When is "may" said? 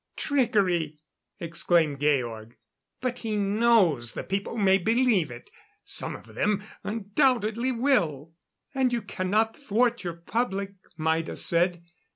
4.57-4.79